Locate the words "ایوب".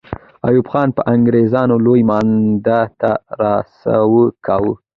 0.47-0.65